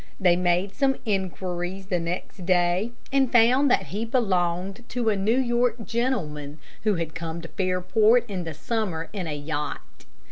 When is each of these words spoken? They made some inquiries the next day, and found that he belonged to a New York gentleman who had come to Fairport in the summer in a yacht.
They 0.19 0.35
made 0.35 0.73
some 0.73 0.95
inquiries 1.05 1.85
the 1.85 1.99
next 1.99 2.43
day, 2.47 2.91
and 3.13 3.31
found 3.31 3.69
that 3.69 3.89
he 3.93 4.03
belonged 4.03 4.83
to 4.89 5.09
a 5.09 5.15
New 5.15 5.37
York 5.37 5.85
gentleman 5.85 6.57
who 6.81 6.95
had 6.95 7.13
come 7.13 7.39
to 7.41 7.47
Fairport 7.49 8.27
in 8.27 8.43
the 8.43 8.55
summer 8.55 9.09
in 9.13 9.27
a 9.27 9.35
yacht. 9.37 10.05